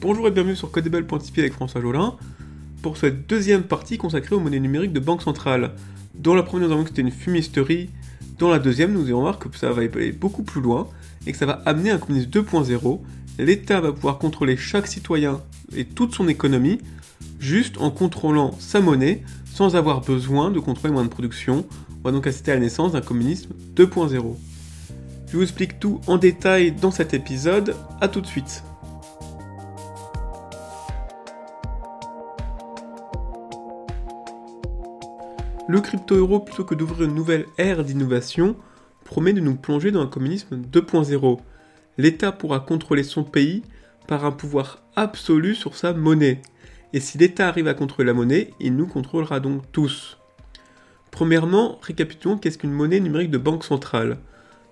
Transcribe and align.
Bonjour 0.00 0.28
et 0.28 0.30
bienvenue 0.30 0.54
sur 0.54 0.70
Codable.tv 0.70 1.42
avec 1.42 1.54
François 1.54 1.80
Jolin 1.80 2.14
pour 2.82 2.96
cette 2.96 3.28
deuxième 3.28 3.64
partie 3.64 3.98
consacrée 3.98 4.36
aux 4.36 4.40
monnaies 4.40 4.60
numériques 4.60 4.92
de 4.92 5.00
banque 5.00 5.22
centrale. 5.22 5.72
Dans 6.14 6.36
la 6.36 6.44
première, 6.44 6.68
nous 6.68 6.74
avons 6.74 6.82
vu 6.82 6.84
que 6.84 6.90
c'était 6.90 7.02
une 7.02 7.10
fumisterie. 7.10 7.90
Dans 8.38 8.48
la 8.48 8.60
deuxième, 8.60 8.92
nous 8.92 9.06
allons 9.06 9.22
voir 9.22 9.40
que 9.40 9.48
ça 9.58 9.72
va 9.72 9.82
aller 9.82 10.12
beaucoup 10.12 10.44
plus 10.44 10.60
loin 10.60 10.86
et 11.26 11.32
que 11.32 11.36
ça 11.36 11.46
va 11.46 11.62
amener 11.66 11.90
un 11.90 11.98
communisme 11.98 12.30
2.0. 12.30 13.00
L'État 13.40 13.80
va 13.80 13.90
pouvoir 13.90 14.18
contrôler 14.18 14.56
chaque 14.56 14.86
citoyen 14.86 15.40
et 15.74 15.84
toute 15.84 16.14
son 16.14 16.28
économie 16.28 16.78
juste 17.40 17.76
en 17.78 17.90
contrôlant 17.90 18.54
sa 18.60 18.80
monnaie 18.80 19.24
sans 19.46 19.74
avoir 19.74 20.02
besoin 20.02 20.52
de 20.52 20.60
contrôler 20.60 20.92
moyens 20.92 21.10
de 21.10 21.14
production. 21.14 21.66
On 21.90 22.08
va 22.08 22.12
donc 22.12 22.28
assister 22.28 22.52
à 22.52 22.54
la 22.54 22.60
naissance 22.60 22.92
d'un 22.92 23.00
communisme 23.00 23.50
2.0. 23.74 24.36
Je 25.26 25.36
vous 25.36 25.42
explique 25.42 25.80
tout 25.80 26.00
en 26.06 26.18
détail 26.18 26.70
dans 26.70 26.92
cet 26.92 27.14
épisode. 27.14 27.74
A 28.00 28.06
tout 28.06 28.20
de 28.20 28.28
suite. 28.28 28.62
Le 35.70 35.82
crypto-euro, 35.82 36.40
plutôt 36.40 36.64
que 36.64 36.74
d'ouvrir 36.74 37.06
une 37.06 37.14
nouvelle 37.14 37.44
ère 37.58 37.84
d'innovation, 37.84 38.56
promet 39.04 39.34
de 39.34 39.40
nous 39.40 39.54
plonger 39.54 39.90
dans 39.90 40.00
un 40.00 40.06
communisme 40.06 40.56
2.0. 40.56 41.40
L'État 41.98 42.32
pourra 42.32 42.60
contrôler 42.60 43.02
son 43.02 43.22
pays 43.22 43.62
par 44.06 44.24
un 44.24 44.32
pouvoir 44.32 44.82
absolu 44.96 45.54
sur 45.54 45.76
sa 45.76 45.92
monnaie. 45.92 46.40
Et 46.94 47.00
si 47.00 47.18
l'État 47.18 47.48
arrive 47.48 47.68
à 47.68 47.74
contrôler 47.74 48.06
la 48.06 48.14
monnaie, 48.14 48.50
il 48.60 48.76
nous 48.76 48.86
contrôlera 48.86 49.40
donc 49.40 49.70
tous. 49.70 50.16
Premièrement, 51.10 51.78
récapitulons 51.82 52.38
qu'est-ce 52.38 52.56
qu'une 52.56 52.72
monnaie 52.72 53.00
numérique 53.00 53.30
de 53.30 53.36
banque 53.36 53.64
centrale. 53.64 54.20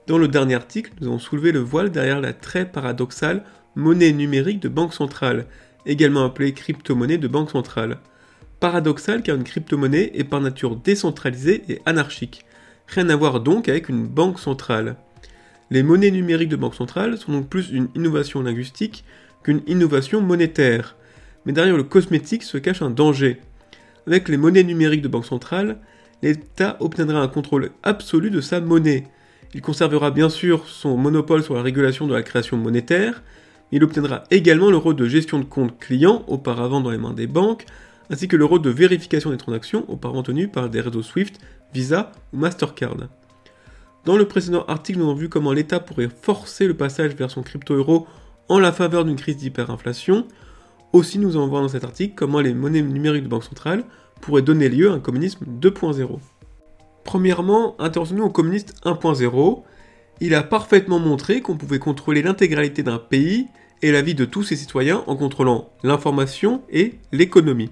Dans 0.07 0.17
le 0.17 0.29
dernier 0.29 0.55
article, 0.55 0.93
nous 1.03 1.09
avons 1.09 1.19
soulevé 1.19 1.53
le 1.53 1.61
voile 1.61 1.91
derrière 1.91 2.23
la 2.23 2.33
très 2.33 2.65
paradoxale 2.65 3.45
monnaie 3.75 4.13
numérique 4.13 4.61
de 4.61 4.71
banque 4.71 4.95
centrale, 4.95 5.45
également 5.85 6.25
appelée 6.25 6.55
crypto-monnaie 6.55 7.19
de 7.19 7.29
banque 7.29 7.51
centrale 7.51 7.99
paradoxal 8.61 9.23
car 9.23 9.37
une 9.37 9.45
crypto-monnaie 9.45 10.13
est 10.15 10.25
par 10.25 10.41
nature 10.41 10.77
décentralisée 10.77 11.63
et 11.69 11.81
anarchique. 11.87 12.45
Rien 12.87 13.09
à 13.09 13.17
voir 13.17 13.41
donc 13.41 13.69
avec 13.69 13.89
une 13.89 14.07
banque 14.07 14.39
centrale. 14.39 14.97
Les 15.71 15.83
monnaies 15.83 16.11
numériques 16.11 16.49
de 16.49 16.57
banque 16.57 16.75
centrale 16.75 17.19
sont 17.19 17.33
donc 17.33 17.49
plus 17.49 17.71
une 17.71 17.89
innovation 17.95 18.43
linguistique 18.43 19.05
qu'une 19.43 19.63
innovation 19.67 20.21
monétaire. 20.21 20.97
Mais 21.45 21.53
derrière 21.53 21.77
le 21.77 21.85
cosmétique 21.85 22.45
se 22.45 22.59
cache 22.59 22.83
un 22.83 22.91
danger. 22.91 23.41
Avec 24.07 24.29
les 24.29 24.37
monnaies 24.37 24.63
numériques 24.63 25.03
de 25.03 25.09
banque 25.09 25.27
centrale, 25.27 25.79
l'État 26.23 26.77
obtiendra 26.81 27.21
un 27.21 27.29
contrôle 27.29 27.71
absolu 27.83 28.31
de 28.31 28.41
sa 28.41 28.61
monnaie. 28.61 29.09
Il 29.55 29.63
conservera 29.63 30.11
bien 30.11 30.29
sûr 30.29 30.69
son 30.69 30.97
monopole 30.97 31.43
sur 31.43 31.55
la 31.55 31.63
régulation 31.63 32.07
de 32.07 32.15
la 32.15 32.23
création 32.23 32.57
monétaire, 32.57 33.23
mais 33.71 33.79
il 33.79 33.85
obtiendra 33.85 34.25
également 34.31 34.71
le 34.71 34.77
rôle 34.77 34.97
de 34.97 35.09
gestion 35.09 35.39
de 35.39 35.45
compte 35.45 35.79
client, 35.79 36.25
auparavant 36.29 36.81
dans 36.81 36.91
les 36.91 36.99
mains 36.99 37.13
des 37.13 37.27
banques, 37.27 37.67
ainsi 38.11 38.29
que 38.29 38.37
le 38.37 38.45
rôle 38.45 38.63
de 38.63 38.71
vérification 38.71 39.31
des 39.31 39.37
transactions 39.37 39.85
auparavant 39.89 40.23
tenu 40.23 40.49
par 40.49 40.69
des 40.69 40.81
réseaux 40.81 41.03
SWIFT, 41.03 41.39
Visa 41.73 42.13
ou 42.33 42.39
Mastercard. 42.39 42.97
Dans 44.05 44.17
le 44.17 44.29
précédent 44.29 44.65
article, 44.69 45.01
nous 45.01 45.07
avons 45.07 45.15
vu 45.15 45.29
comment 45.29 45.53
l'État 45.53 45.81
pourrait 45.81 46.09
forcer 46.09 46.67
le 46.67 46.75
passage 46.75 47.15
vers 47.17 47.31
son 47.31 47.43
crypto-euro 47.43 48.07
en 48.49 48.59
la 48.59 48.73
faveur 48.73 49.05
d'une 49.05 49.17
crise 49.17 49.37
d'hyperinflation. 49.37 50.27
Aussi, 50.93 51.19
nous 51.19 51.37
allons 51.37 51.49
voir 51.49 51.63
dans 51.63 51.69
cet 51.69 51.85
article 51.85 52.15
comment 52.15 52.41
les 52.41 52.55
monnaies 52.55 52.83
numériques 52.83 53.25
de 53.25 53.29
banque 53.29 53.45
centrale 53.45 53.85
pourraient 54.21 54.43
donner 54.43 54.69
lieu 54.69 54.91
à 54.91 54.95
un 54.95 55.01
communisme 55.01 55.45
2.0. 55.61 56.19
Premièrement, 57.05 57.75
intéressons-nous 57.81 58.25
au 58.25 58.31
communiste 58.31 58.75
1.0. 58.85 59.63
Il 60.21 60.35
a 60.35 60.43
parfaitement 60.43 60.99
montré 60.99 61.41
qu'on 61.41 61.57
pouvait 61.57 61.79
contrôler 61.79 62.23
l'intégralité 62.23 62.83
d'un 62.83 62.99
pays 62.99 63.49
et 63.83 63.93
la 63.93 64.03
vie 64.03 64.15
de 64.15 64.25
tous 64.25 64.43
ses 64.43 64.57
citoyens 64.57 65.05
en 65.07 65.17
contrôlant 65.17 65.71
l'information 65.83 66.63
et 66.71 66.95
l'économie. 67.13 67.71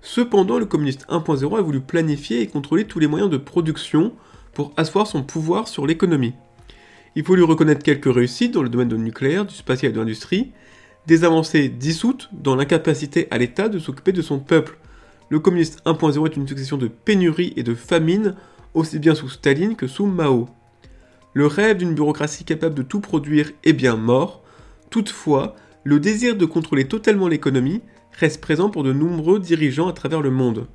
Cependant, 0.00 0.58
le 0.58 0.66
communiste 0.66 1.06
1.0 1.08 1.58
a 1.58 1.60
voulu 1.60 1.80
planifier 1.80 2.40
et 2.40 2.46
contrôler 2.46 2.84
tous 2.84 2.98
les 2.98 3.06
moyens 3.06 3.30
de 3.30 3.36
production 3.36 4.12
pour 4.54 4.72
asseoir 4.76 5.06
son 5.06 5.22
pouvoir 5.22 5.68
sur 5.68 5.86
l'économie. 5.86 6.34
Il 7.16 7.24
faut 7.24 7.34
lui 7.34 7.44
reconnaître 7.44 7.82
quelques 7.82 8.12
réussites 8.12 8.54
dans 8.54 8.62
le 8.62 8.68
domaine 8.68 8.88
du 8.88 8.98
nucléaire, 8.98 9.44
du 9.44 9.54
spatial 9.54 9.90
et 9.90 9.94
de 9.94 10.00
l'industrie, 10.00 10.52
des 11.06 11.24
avancées 11.24 11.68
dissoutes 11.68 12.28
dans 12.32 12.54
l'incapacité 12.54 13.28
à 13.30 13.38
l'État 13.38 13.68
de 13.68 13.78
s'occuper 13.78 14.12
de 14.12 14.22
son 14.22 14.38
peuple. 14.38 14.78
Le 15.30 15.40
communiste 15.40 15.82
1.0 15.84 16.26
est 16.26 16.36
une 16.36 16.46
succession 16.46 16.76
de 16.76 16.88
pénuries 16.88 17.54
et 17.56 17.62
de 17.62 17.74
famines, 17.74 18.34
aussi 18.74 18.98
bien 18.98 19.14
sous 19.14 19.28
Staline 19.28 19.74
que 19.74 19.86
sous 19.86 20.06
Mao. 20.06 20.48
Le 21.34 21.46
rêve 21.46 21.78
d'une 21.78 21.94
bureaucratie 21.94 22.44
capable 22.44 22.74
de 22.74 22.82
tout 22.82 23.00
produire 23.00 23.50
est 23.64 23.72
bien 23.72 23.96
mort, 23.96 24.42
toutefois, 24.90 25.56
le 25.84 26.00
désir 26.00 26.36
de 26.36 26.44
contrôler 26.44 26.86
totalement 26.86 27.28
l'économie 27.28 27.80
reste 28.18 28.40
présent 28.40 28.68
pour 28.68 28.82
de 28.82 28.92
nombreux 28.92 29.38
dirigeants 29.38 29.88
à 29.88 29.92
travers 29.92 30.20
le 30.20 30.30
monde. 30.30 30.66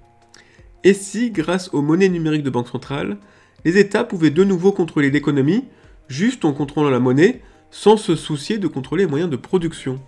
Et 0.84 0.94
si, 0.94 1.32
grâce 1.32 1.74
aux 1.74 1.82
monnaies 1.82 2.10
numériques 2.10 2.44
de 2.44 2.50
banque 2.50 2.70
centrale, 2.70 3.18
les 3.66 3.78
États 3.78 4.04
pouvaient 4.04 4.30
de 4.30 4.44
nouveau 4.44 4.72
contrôler 4.72 5.10
l'économie, 5.12 5.66
juste 6.08 6.46
en 6.46 6.54
contrôlant 6.54 6.90
la 6.90 7.00
monnaie, 7.00 7.42
sans 7.72 7.98
se 7.98 8.16
soucier 8.16 8.58
de 8.58 8.68
contrôler 8.68 9.04
les 9.04 9.10
moyens 9.10 9.30
de 9.30 9.36
production? 9.36 10.00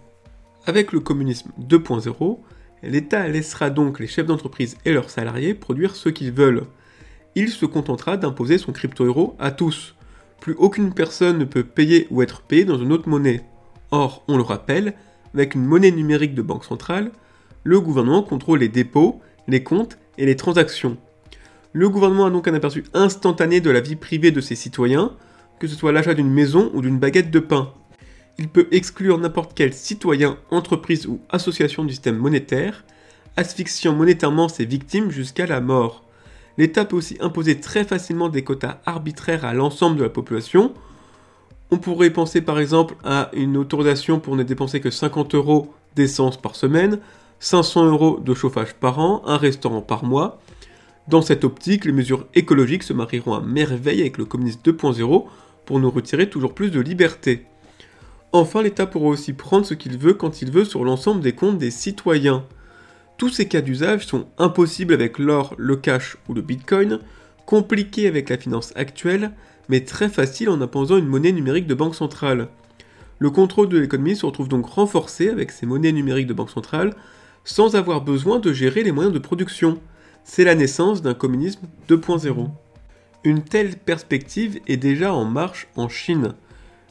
Avec 0.66 0.92
le 0.92 1.00
communisme 1.00 1.52
2.0, 1.62 2.40
l'État 2.84 3.28
laissera 3.28 3.70
donc 3.70 4.00
les 4.00 4.08
chefs 4.08 4.26
d'entreprise 4.26 4.78
et 4.86 4.94
leurs 4.94 5.10
salariés 5.10 5.54
produire 5.54 5.96
ce 5.96 6.10
qu'ils 6.10 6.32
veulent. 6.32 6.66
Il 7.36 7.50
se 7.50 7.66
contentera 7.66 8.18
d'imposer 8.18 8.58
son 8.58 8.72
crypto-euro 8.72 9.36
à 9.40 9.52
tous. 9.52 9.96
Plus 10.40 10.56
aucune 10.58 10.94
personne 10.94 11.38
ne 11.38 11.46
peut 11.46 11.64
payer 11.64 12.08
ou 12.12 12.22
être 12.22 12.42
payée 12.42 12.66
dans 12.66 12.78
une 12.78 12.94
autre 12.94 13.10
monnaie. 13.10 13.44
Or, 13.92 14.24
on 14.28 14.38
le 14.38 14.44
rappelle, 14.44 14.94
avec 15.34 15.56
une 15.56 15.66
monnaie 15.66 15.92
numérique 15.92 16.36
de 16.36 16.42
banque 16.42 16.66
centrale, 16.66 17.12
le 17.66 17.82
gouvernement 17.82 18.22
contrôle 18.22 18.60
les 18.60 18.70
dépôts, 18.70 19.20
les 19.48 19.64
comptes 19.64 19.98
et 20.18 20.26
les 20.26 20.36
transactions. 20.36 20.98
Le 21.74 21.90
gouvernement 21.90 22.28
a 22.28 22.30
donc 22.30 22.48
un 22.48 22.54
aperçu 22.54 22.86
instantané 22.94 23.60
de 23.60 23.72
la 23.72 23.82
vie 23.82 23.96
privée 23.98 24.32
de 24.32 24.40
ses 24.40 24.56
citoyens, 24.56 25.12
que 25.60 25.68
ce 25.68 25.76
soit 25.76 25.92
l'achat 25.92 26.14
d'une 26.14 26.32
maison 26.32 26.72
ou 26.74 26.82
d'une 26.82 27.00
baguette 27.00 27.32
de 27.32 27.40
pain. 27.40 27.74
Il 28.38 28.50
peut 28.50 28.68
exclure 28.72 29.18
n'importe 29.18 29.54
quel 29.56 29.74
citoyen, 29.74 30.38
entreprise 30.52 31.08
ou 31.08 31.20
association 31.30 31.84
du 31.84 31.92
système 31.92 32.18
monétaire, 32.18 32.86
asphyxiant 33.36 33.96
monétairement 33.96 34.48
ses 34.48 34.66
victimes 34.66 35.10
jusqu'à 35.10 35.48
la 35.48 35.60
mort. 35.60 36.04
L'État 36.60 36.86
peut 36.86 36.96
aussi 36.96 37.18
imposer 37.20 37.60
très 37.60 37.84
facilement 37.84 38.30
des 38.30 38.44
quotas 38.44 38.80
arbitraires 38.86 39.44
à 39.44 39.56
l'ensemble 39.56 39.98
de 39.98 40.04
la 40.04 40.10
population. 40.10 40.72
On 41.72 41.78
pourrait 41.78 42.12
penser 42.12 42.42
par 42.42 42.60
exemple 42.60 42.96
à 43.04 43.32
une 43.34 43.58
autorisation 43.58 44.20
pour 44.20 44.36
ne 44.36 44.44
dépenser 44.44 44.82
que 44.82 44.92
50 44.92 45.34
euros 45.34 45.74
d'essence 45.96 46.38
par 46.38 46.56
semaine, 46.56 47.00
500 47.46 47.86
euros 47.86 48.20
de 48.20 48.34
chauffage 48.34 48.74
par 48.74 48.98
an, 48.98 49.22
un 49.28 49.38
restaurant 49.38 49.84
par 49.84 50.04
mois. 50.04 50.40
Dans 51.08 51.22
cette 51.22 51.44
optique, 51.44 51.86
les 51.86 51.92
mesures 51.92 52.26
écologiques 52.34 52.82
se 52.82 52.92
marieront 52.92 53.36
à 53.36 53.42
merveille 53.42 54.02
avec 54.02 54.18
le 54.18 54.26
communisme 54.26 54.62
2.0 54.66 55.26
pour 55.64 55.80
nous 55.80 55.92
retirer 55.92 56.28
toujours 56.28 56.56
plus 56.56 56.72
de 56.72 56.80
liberté. 56.80 57.46
Enfin, 58.32 58.64
l'État 58.64 58.88
pourra 58.88 59.10
aussi 59.10 59.32
prendre 59.34 59.64
ce 59.64 59.76
qu'il 59.76 59.96
veut 60.00 60.16
quand 60.16 60.42
il 60.42 60.50
veut 60.50 60.66
sur 60.66 60.84
l'ensemble 60.84 61.22
des 61.22 61.34
comptes 61.34 61.60
des 61.60 61.70
citoyens. 61.70 62.46
Tous 63.18 63.30
ces 63.30 63.48
cas 63.48 63.62
d'usage 63.62 64.08
sont 64.08 64.26
impossibles 64.40 64.96
avec 64.96 65.20
l'or, 65.20 65.54
le 65.60 65.76
cash 65.76 66.18
ou 66.28 66.34
le 66.34 66.42
bitcoin, 66.42 66.98
compliqués 67.46 68.08
avec 68.08 68.30
la 68.30 68.40
finance 68.40 68.74
actuelle, 68.76 69.34
mais 69.70 69.82
très 69.82 70.10
faciles 70.10 70.50
en 70.50 70.62
imposant 70.62 70.98
une 70.98 71.06
monnaie 71.06 71.32
numérique 71.32 71.68
de 71.68 71.76
banque 71.76 71.94
centrale. 71.94 72.48
Le 73.20 73.30
contrôle 73.30 73.70
de 73.70 73.78
l'économie 73.78 74.16
se 74.16 74.26
retrouve 74.26 74.48
donc 74.48 74.66
renforcé 74.66 75.30
avec 75.30 75.52
ces 75.52 75.68
monnaies 75.68 75.92
numériques 75.92 76.26
de 76.26 76.34
banque 76.34 76.50
centrale, 76.50 76.96
sans 77.46 77.76
avoir 77.76 78.02
besoin 78.02 78.40
de 78.40 78.52
gérer 78.52 78.84
les 78.84 78.92
moyens 78.92 79.14
de 79.14 79.20
production. 79.20 79.80
C'est 80.24 80.44
la 80.44 80.56
naissance 80.56 81.02
d'un 81.02 81.14
communisme 81.14 81.68
2.0. 81.88 82.50
Une 83.24 83.44
telle 83.44 83.78
perspective 83.78 84.60
est 84.68 84.78
déjà 84.78 85.14
en 85.14 85.24
marche 85.24 85.68
en 85.76 85.88
Chine. 85.88 86.34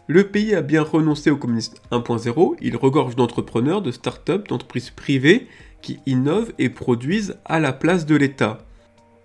Le 0.06 0.24
pays 0.24 0.54
a 0.54 0.62
bien 0.62 0.82
renoncé 0.82 1.30
au 1.30 1.36
communisme 1.36 1.74
1.0, 1.90 2.56
il 2.60 2.76
regorge 2.76 3.16
d'entrepreneurs, 3.16 3.82
de 3.82 3.90
start-up, 3.90 4.48
d'entreprises 4.48 4.90
privées 4.90 5.48
qui 5.82 5.98
innovent 6.06 6.52
et 6.58 6.68
produisent 6.68 7.36
à 7.44 7.58
la 7.58 7.72
place 7.72 8.06
de 8.06 8.14
l'État. 8.14 8.58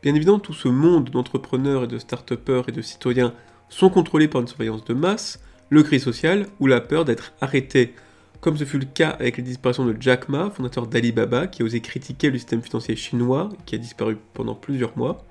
Bien 0.02 0.16
évidemment, 0.16 0.40
tout 0.40 0.54
ce 0.54 0.70
monde 0.70 1.10
d'entrepreneurs 1.10 1.84
et 1.84 1.88
de 1.88 1.98
start-upers 1.98 2.70
et 2.70 2.72
de 2.72 2.82
citoyens 2.82 3.34
sont 3.68 3.90
contrôlés 3.90 4.28
par 4.28 4.42
une 4.42 4.48
surveillance 4.48 4.86
de 4.86 4.94
masse, 4.94 5.42
le 5.70 5.84
cri 5.84 6.00
social 6.00 6.48
ou 6.60 6.68
la 6.68 6.82
peur 6.82 7.06
d'être 7.06 7.34
arrêté 7.42 7.94
comme 8.42 8.58
ce 8.58 8.64
fut 8.64 8.80
le 8.80 8.86
cas 8.86 9.10
avec 9.10 9.38
la 9.38 9.44
disparition 9.44 9.86
de 9.86 9.96
Jack 10.00 10.30
Ma, 10.30 10.50
fondateur 10.50 10.88
d'Alibaba, 10.88 11.48
qui 11.48 11.62
a 11.62 11.66
osé 11.66 11.82
critiquer 11.82 12.30
le 12.30 12.38
système 12.38 12.62
financier 12.62 12.96
chinois, 12.96 13.50
qui 13.66 13.76
a 13.76 13.78
disparu 13.78 14.18
pendant 14.34 14.56
plusieurs 14.56 14.98
mois, 14.98 15.26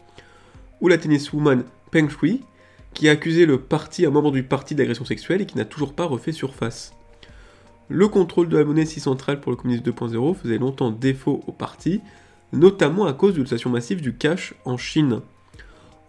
ou 0.81 0.89
la 0.89 0.99
tenniswoman 0.99 1.65
Peng 1.91 2.09
Shui, 2.09 2.43
qui 2.95 3.09
a 3.09 3.13
accusé 3.13 3.47
le 3.47 3.61
parti, 3.61 4.05
un 4.07 4.11
membre 4.11 4.33
du 4.33 4.43
parti 4.43 4.75
d'agression 4.75 5.05
sexuelle 5.05 5.41
et 5.41 5.47
qui 5.47 5.57
n'a 5.57 5.65
toujours 5.65 5.95
pas 5.95 6.05
refait 6.05 6.33
surface. 6.33 6.95
Le 7.89 8.09
contrôle 8.09 8.49
de 8.49 8.59
la 8.59 8.65
monnaie 8.65 8.85
si 8.85 9.01
centrale 9.01 9.41
pour 9.41 9.51
le 9.51 9.57
communisme 9.57 9.85
2.0 9.85 10.35
faisait 10.35 10.59
longtemps 10.59 10.91
défaut 10.91 11.43
au 11.47 11.53
parti, 11.53 12.01
notamment 12.53 13.07
à 13.07 13.15
cause 13.15 13.33
de 13.33 13.39
l'utilisation 13.39 13.71
massive 13.71 14.03
du 14.03 14.15
cash 14.15 14.55
en 14.65 14.77
Chine. 14.77 15.21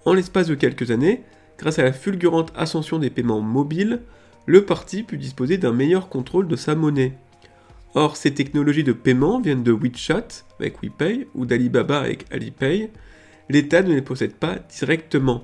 En 0.06 0.14
l'espace 0.14 0.48
de 0.48 0.56
quelques 0.56 0.92
années, 0.92 1.24
grâce 1.58 1.80
à 1.80 1.84
la 1.84 1.94
fulgurante 1.94 2.52
ascension 2.56 3.00
des 3.00 3.10
paiements 3.10 3.42
mobiles, 3.42 4.02
le 4.50 4.66
parti 4.66 5.04
put 5.04 5.20
disposer 5.20 5.60
d'un 5.60 5.72
meilleur 5.72 6.10
contrôle 6.10 6.48
de 6.48 6.56
sa 6.56 6.74
monnaie. 6.74 7.14
Or, 7.94 8.18
ces 8.18 8.34
technologies 8.34 8.84
de 8.84 8.94
paiement 8.94 9.40
viennent 9.40 9.62
de 9.62 9.72
WeChat 9.72 10.26
avec 10.60 10.82
WePay 10.82 11.28
ou 11.36 11.46
d'Alibaba 11.46 12.00
avec 12.00 12.26
Alipay. 12.32 12.90
L'État 13.48 13.84
ne 13.84 13.94
les 13.94 14.02
possède 14.02 14.34
pas 14.34 14.56
directement. 14.80 15.44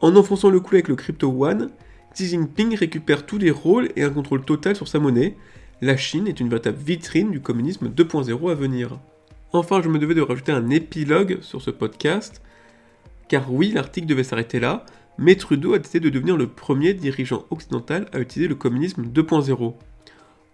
En 0.00 0.16
enfonçant 0.16 0.50
le 0.50 0.58
clou 0.58 0.74
avec 0.74 0.88
le 0.88 0.96
Crypto 0.96 1.28
One, 1.28 1.70
Xi 2.12 2.26
Jinping 2.26 2.74
récupère 2.74 3.26
tous 3.26 3.38
les 3.38 3.52
rôles 3.52 3.90
et 3.94 4.02
un 4.02 4.10
contrôle 4.10 4.44
total 4.44 4.74
sur 4.74 4.88
sa 4.88 4.98
monnaie. 4.98 5.36
La 5.80 5.96
Chine 5.96 6.26
est 6.26 6.40
une 6.40 6.48
véritable 6.48 6.78
vitrine 6.78 7.30
du 7.30 7.38
communisme 7.38 7.90
2.0 7.90 8.50
à 8.50 8.54
venir. 8.54 8.98
Enfin, 9.52 9.82
je 9.82 9.88
me 9.88 10.00
devais 10.00 10.16
de 10.16 10.20
rajouter 10.20 10.50
un 10.50 10.68
épilogue 10.70 11.38
sur 11.42 11.62
ce 11.62 11.70
podcast, 11.70 12.42
car 13.28 13.52
oui, 13.52 13.70
l'article 13.70 14.08
devait 14.08 14.24
s'arrêter 14.24 14.58
là, 14.58 14.84
mais 15.20 15.36
Trudeau 15.36 15.74
a 15.74 15.78
décidé 15.78 16.00
de 16.00 16.08
devenir 16.08 16.38
le 16.38 16.48
premier 16.48 16.94
dirigeant 16.94 17.44
occidental 17.50 18.08
à 18.12 18.20
utiliser 18.20 18.48
le 18.48 18.54
communisme 18.54 19.04
2.0. 19.04 19.74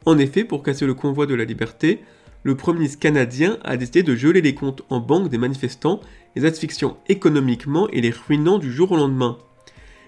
En 0.05 0.19
effet, 0.19 0.43
pour 0.43 0.65
casser 0.65 0.87
le 0.87 0.95
convoi 0.95 1.27
de 1.27 1.35
la 1.35 1.45
liberté, 1.45 2.01
le 2.43 2.57
Premier 2.57 2.81
ministre 2.81 2.99
canadien 2.99 3.59
a 3.65 3.77
décidé 3.77 4.03
de 4.03 4.17
geler 4.17 4.41
les 4.41 4.55
comptes 4.55 4.83
en 4.91 4.99
banque 4.99 5.29
des 5.29 5.39
manifestants, 5.39 6.01
les 6.35 6.45
asphyxiant 6.45 6.99
économiquement 7.09 7.89
et 7.91 8.01
les 8.01 8.11
ruinant 8.11 8.59
du 8.59 8.73
jour 8.73 8.91
au 8.93 8.97
lendemain. 8.97 9.39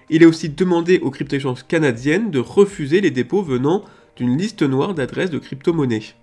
Il 0.09 0.23
a 0.25 0.27
aussi 0.27 0.49
demandé 0.49 0.99
aux 0.99 1.09
crypto-échanges 1.09 1.65
canadiennes 1.65 2.29
de 2.29 2.39
refuser 2.39 2.99
les 2.99 3.11
dépôts 3.11 3.43
venant 3.43 3.85
d'une 4.17 4.37
liste 4.37 4.63
noire 4.63 4.93
d'adresses 4.93 5.31
de 5.31 5.39
crypto-monnaies. 5.39 6.15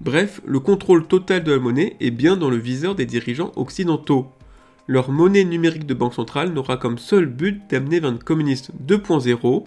Bref, 0.00 0.40
le 0.46 0.58
contrôle 0.58 1.06
total 1.06 1.44
de 1.44 1.52
la 1.52 1.58
monnaie 1.58 1.96
est 2.00 2.10
bien 2.10 2.36
dans 2.36 2.50
le 2.50 2.56
viseur 2.56 2.96
des 2.96 3.06
dirigeants 3.06 3.52
occidentaux. 3.54 4.32
Leur 4.90 5.12
monnaie 5.12 5.44
numérique 5.44 5.86
de 5.86 5.94
banque 5.94 6.14
centrale 6.14 6.52
n'aura 6.52 6.76
comme 6.76 6.98
seul 6.98 7.26
but 7.26 7.62
d'amener 7.70 8.00
vers 8.00 8.10
une 8.10 8.18
communiste 8.18 8.72
2.0 8.84 9.62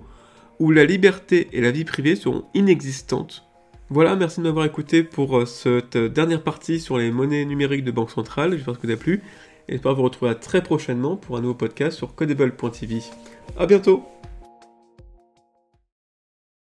où 0.60 0.70
la 0.70 0.84
liberté 0.84 1.48
et 1.54 1.62
la 1.62 1.72
vie 1.72 1.86
privée 1.86 2.18
seront 2.18 2.44
inexistantes. 2.54 3.48
Voilà, 3.90 4.18
merci 4.18 4.42
de 4.42 4.44
m'avoir 4.44 4.66
écouté 4.66 5.02
pour 5.02 5.38
euh, 5.38 5.46
cette 5.46 5.96
dernière 5.96 6.44
partie 6.44 6.82
sur 6.82 6.98
les 6.98 7.10
monnaies 7.10 7.46
numériques 7.46 7.86
de 7.86 7.92
banque 7.92 8.12
centrale. 8.12 8.58
J'espère 8.58 8.74
que 8.74 8.82
ça 8.82 8.88
vous 8.88 8.94
a 8.96 8.98
plu. 8.98 9.22
Et 9.70 9.72
j'espère 9.72 9.96
vous 9.96 10.04
retrouver 10.04 10.36
très 10.36 10.62
prochainement 10.62 11.16
pour 11.16 11.38
un 11.38 11.40
nouveau 11.40 11.54
podcast 11.54 11.96
sur 11.96 12.16
codable.tv. 12.16 13.00
A 13.58 13.66
bientôt 13.66 14.04